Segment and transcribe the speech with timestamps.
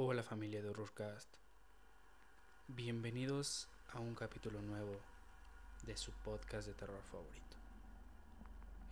[0.00, 1.28] Hola familia de Horrorcast.
[2.68, 4.92] Bienvenidos a un capítulo nuevo
[5.82, 7.56] de su podcast de terror favorito.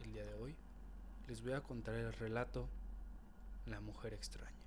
[0.02, 0.56] El día de hoy
[1.28, 2.68] les voy a contar el relato
[3.66, 4.66] La mujer extraña.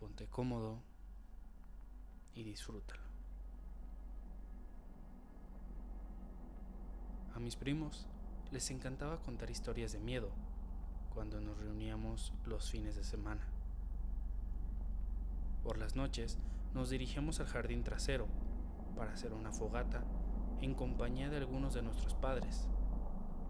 [0.00, 0.82] Ponte cómodo
[2.34, 3.02] y disfrútalo.
[7.34, 8.06] A mis primos
[8.50, 10.30] les encantaba contar historias de miedo
[11.12, 13.46] cuando nos reuníamos los fines de semana.
[15.62, 16.38] Por las noches
[16.74, 18.26] nos dirigíamos al jardín trasero
[18.96, 20.02] para hacer una fogata
[20.60, 22.66] en compañía de algunos de nuestros padres,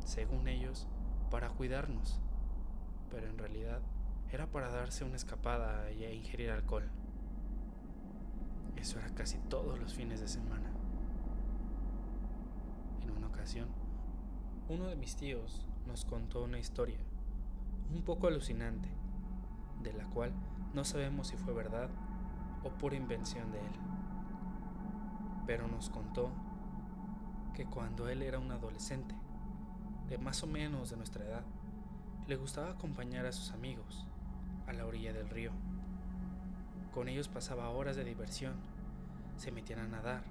[0.05, 0.87] según ellos,
[1.31, 2.21] para cuidarnos,
[3.11, 3.81] pero en realidad
[4.31, 6.89] era para darse una escapada y ingerir alcohol.
[8.77, 10.71] Eso era casi todos los fines de semana.
[13.03, 13.69] En una ocasión,
[14.69, 16.99] uno de mis tíos nos contó una historia
[17.95, 18.89] un poco alucinante,
[19.83, 20.33] de la cual
[20.75, 21.89] no sabemos si fue verdad
[22.65, 23.73] o pura invención de él.
[25.47, 26.31] Pero nos contó
[27.55, 29.15] que cuando él era un adolescente,
[30.09, 31.45] de más o menos de nuestra edad,
[32.27, 34.07] le gustaba acompañar a sus amigos
[34.67, 35.51] a la orilla del río.
[36.95, 38.55] Con ellos pasaba horas de diversión,
[39.37, 40.23] se metían a nadar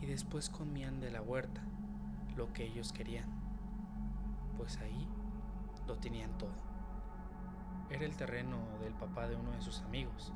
[0.00, 1.62] y después comían de la huerta
[2.36, 3.28] lo que ellos querían,
[4.56, 5.08] pues ahí
[5.86, 6.69] lo tenían todo.
[7.90, 10.32] Era el terreno del papá de uno de sus amigos.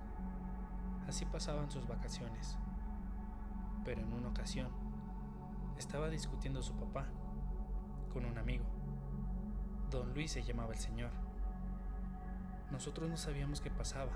[1.07, 2.59] Así pasaban sus vacaciones.
[3.85, 4.69] Pero en una ocasión,
[5.79, 7.07] estaba discutiendo su papá
[8.13, 8.65] con un amigo.
[9.89, 11.11] Don Luis se llamaba el señor.
[12.73, 14.11] Nosotros no sabíamos qué pasaba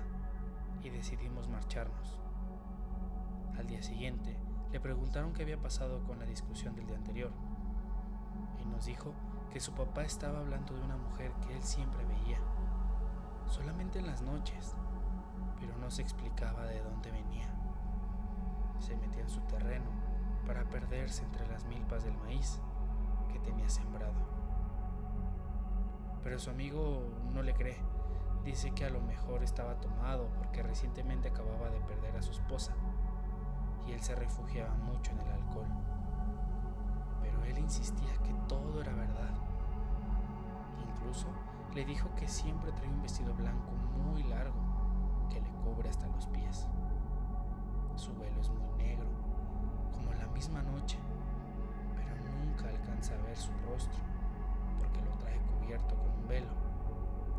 [0.83, 2.19] y decidimos marcharnos.
[3.57, 4.35] Al día siguiente,
[4.73, 7.31] le preguntaron qué había pasado con la discusión del día anterior
[8.61, 9.13] y nos dijo
[9.51, 12.39] que su papá estaba hablando de una mujer que él siempre veía
[13.49, 14.75] solamente en las noches,
[15.59, 17.47] pero no se explicaba de dónde venía.
[18.79, 19.89] Se metía en su terreno
[20.45, 22.61] para perderse entre las milpas del maíz
[23.31, 24.13] que tenía sembrado.
[26.23, 27.03] Pero su amigo
[27.33, 27.77] no le cree.
[28.43, 32.73] Dice que a lo mejor estaba tomado porque recientemente acababa de perder a su esposa
[33.85, 35.67] y él se refugiaba mucho en el alcohol.
[37.21, 39.33] Pero él insistía que todo era verdad.
[40.87, 41.27] Incluso
[41.73, 43.71] le dijo que siempre trae un vestido blanco
[44.03, 44.59] muy largo
[45.29, 46.67] que le cubre hasta los pies.
[47.95, 49.07] Su velo es muy negro,
[49.93, 50.97] como la misma noche,
[51.95, 53.99] pero nunca alcanza a ver su rostro
[54.79, 56.49] porque lo trae cubierto con un velo,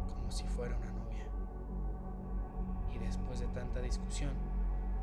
[0.08, 1.26] como si fuera una novia.
[2.94, 4.32] Y después de tanta discusión,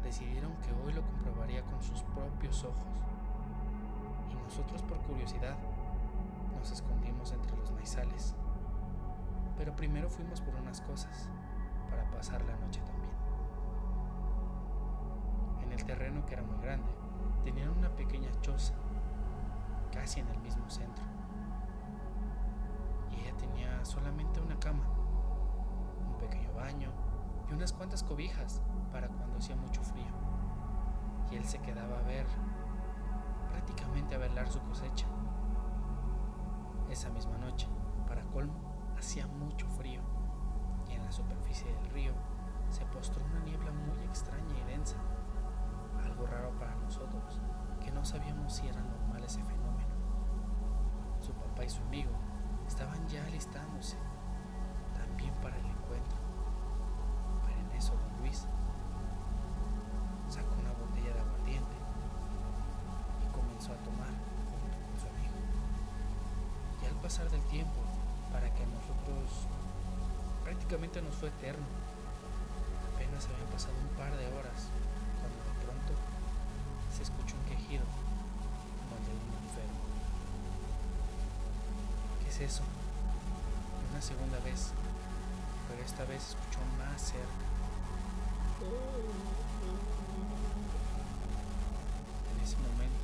[0.03, 3.03] decidieron que hoy lo comprobaría con sus propios ojos.
[4.31, 5.57] Y nosotros por curiosidad
[6.57, 8.35] nos escondimos entre los maizales
[9.57, 11.29] pero primero fuimos por unas cosas
[11.89, 13.15] para pasar la noche también.
[15.63, 16.93] En el terreno que era muy grande,
[17.43, 18.73] tenían una pequeña choza,
[19.91, 21.03] casi en el mismo centro.
[23.11, 24.83] Y ella tenía solamente una cama,
[26.07, 26.91] un pequeño baño
[27.49, 30.05] y unas cuantas cobijas para cuando hacía mucho frío.
[31.31, 32.25] Y él se quedaba a ver,
[33.49, 35.07] prácticamente a velar su cosecha.
[36.89, 37.67] Esa misma noche,
[42.97, 44.97] postró una niebla muy extraña y densa,
[46.03, 47.39] algo raro para nosotros,
[47.79, 49.93] que no sabíamos si era normal ese fenómeno.
[51.21, 52.09] Su papá y su amigo
[52.67, 53.97] estaban ya alistándose,
[54.95, 56.17] también para el encuentro.
[57.45, 58.47] Pero en eso don Luis
[60.27, 61.75] sacó una botella de aguardiente
[63.21, 65.37] y comenzó a tomar junto con su amigo.
[66.81, 67.79] Y al pasar del tiempo,
[68.31, 69.45] para que nosotros
[70.43, 71.65] prácticamente nos fue eterno.
[73.17, 74.69] Apenas habían pasado un par de horas
[75.17, 75.93] cuando de pronto
[76.95, 79.81] se escuchó un quejido como el de un enfermo.
[82.21, 82.61] ¿Qué es eso?
[83.89, 84.69] Una segunda vez,
[85.67, 87.45] pero esta vez se escuchó más cerca.
[92.29, 93.01] En ese momento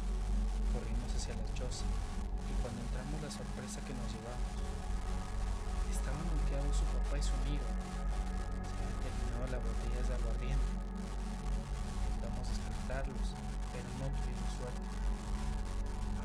[13.98, 14.86] no tuvimos suerte.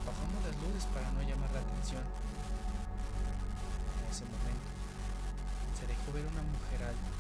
[0.03, 2.03] Apagamos las luces para no llamar la atención.
[2.03, 4.69] En ese momento,
[5.77, 7.11] se dejó ver una mujer alta,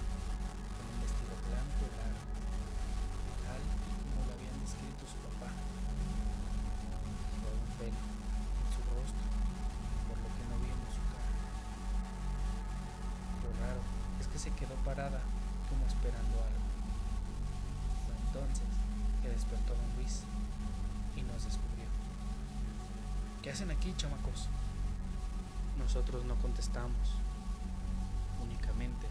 [0.76, 2.24] con un vestido blanco largo,
[3.46, 5.48] tal como lo habían descrito su papá.
[7.30, 9.24] Llevaba un pelo en su rostro,
[10.08, 11.28] por lo que no vimos su cara
[13.60, 13.80] raro
[14.20, 15.20] es que se quedó parada
[15.68, 16.57] como esperando algo.
[19.38, 20.24] Despertó don Luis
[21.16, 21.86] y nos descubrió.
[23.40, 24.48] ¿Qué hacen aquí, chamacos?
[25.78, 27.14] Nosotros no contestamos,
[28.42, 29.06] únicamente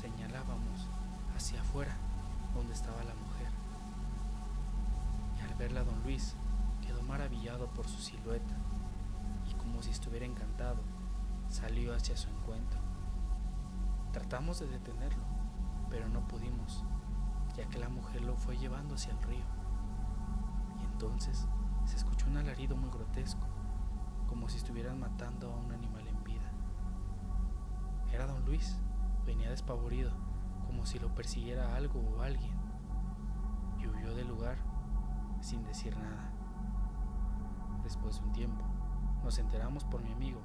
[0.00, 0.88] señalábamos
[1.36, 1.94] hacia afuera
[2.52, 3.48] donde estaba la mujer.
[5.38, 6.34] Y al verla don Luis
[6.84, 8.56] quedó maravillado por su silueta
[9.48, 10.80] y como si estuviera encantado,
[11.48, 12.80] salió hacia su encuentro.
[14.12, 15.22] Tratamos de detenerlo,
[15.90, 16.82] pero no pudimos,
[17.56, 19.44] ya que la mujer lo fue llevando hacia el río.
[20.80, 21.46] Y entonces
[21.84, 23.46] se escuchó un alarido muy grotesco,
[24.28, 26.50] como si estuvieran matando a un animal en vida.
[28.12, 28.78] Era don Luis,
[29.26, 30.12] venía despavorido,
[30.66, 32.54] como si lo persiguiera algo o alguien,
[33.78, 34.56] y huyó del lugar
[35.40, 36.32] sin decir nada.
[37.82, 38.64] Después de un tiempo,
[39.22, 40.40] nos enteramos por mi amigo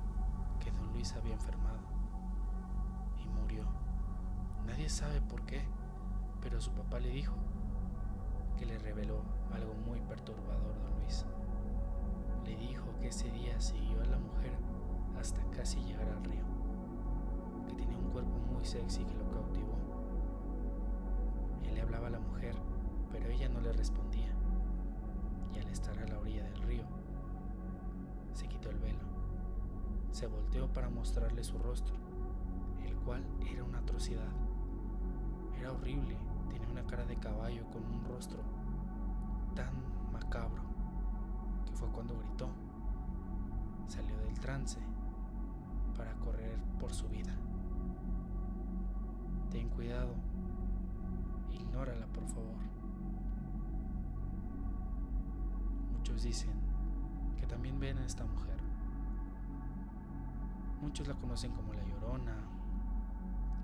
[0.60, 1.80] que don Luis había enfermado
[3.18, 3.64] y murió.
[4.66, 5.66] Nadie sabe por qué,
[6.42, 7.36] pero su papá le dijo
[8.58, 9.22] que le reveló
[9.54, 11.26] algo muy perturbador don Luis.
[12.46, 14.54] Le dijo que ese día siguió a la mujer
[15.18, 16.44] hasta casi llegar al río,
[17.68, 19.78] que tenía un cuerpo muy sexy que lo cautivó.
[21.64, 22.56] Él le hablaba a la mujer,
[23.12, 24.34] pero ella no le respondía,
[25.54, 26.84] y al estar a la orilla del río,
[28.34, 29.04] se quitó el velo,
[30.12, 31.96] se volteó para mostrarle su rostro,
[32.86, 34.32] el cual era una atrocidad.
[35.60, 36.16] Era horrible,
[36.80, 38.40] una cara de caballo con un rostro
[39.54, 39.74] tan
[40.14, 40.64] macabro
[41.66, 42.48] que fue cuando gritó.
[43.88, 44.80] Salió del trance
[45.98, 47.34] para correr por su vida.
[49.52, 50.14] Ten cuidado,
[51.52, 52.56] ignórala por favor.
[55.98, 56.54] Muchos dicen
[57.38, 58.58] que también ven a esta mujer.
[60.82, 62.38] Muchos la conocen como la llorona,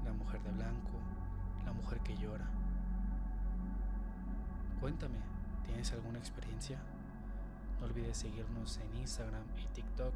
[0.03, 0.99] la mujer de blanco,
[1.65, 2.64] la mujer que llora.
[4.85, 5.17] Cuéntame,
[5.65, 6.77] ¿tienes alguna experiencia?
[7.79, 10.13] No olvides seguirnos en Instagram y TikTok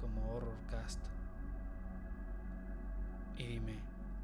[0.00, 1.00] como Horrorcast.
[3.36, 3.74] Y dime,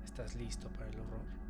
[0.03, 1.42] ¿estás listo para el horror?